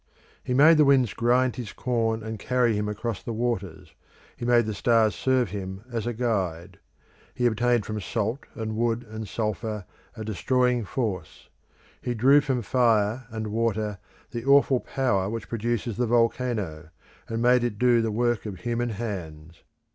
He 0.43 0.55
made 0.55 0.77
the 0.77 0.83
winds 0.83 1.13
grind 1.13 1.57
his 1.57 1.73
corn 1.73 2.23
and 2.23 2.39
carry 2.39 2.73
him 2.75 2.89
across 2.89 3.21
the 3.21 3.31
waters; 3.33 3.93
he 4.35 4.45
made 4.45 4.65
the 4.65 4.73
stars 4.73 5.13
serve 5.13 5.51
him 5.51 5.83
as 5.91 6.07
a 6.07 6.13
guide. 6.13 6.79
He 7.35 7.45
obtained 7.45 7.85
from 7.85 8.01
salt 8.01 8.47
and 8.55 8.75
wood 8.75 9.05
and 9.07 9.27
sulphur 9.27 9.85
a 10.17 10.25
destroying 10.25 10.85
force. 10.85 11.49
He 12.01 12.15
drew 12.15 12.41
from 12.41 12.63
fire, 12.63 13.27
and 13.29 13.45
water, 13.51 13.99
the 14.31 14.43
awful 14.43 14.79
power 14.79 15.29
which 15.29 15.47
produces 15.47 15.97
the 15.97 16.07
volcano, 16.07 16.89
and 17.27 17.39
made 17.39 17.63
it 17.63 17.77
do 17.77 18.01
the 18.01 18.11
work 18.11 18.47
of 18.47 18.61
human 18.61 18.89
hands. 18.89 19.61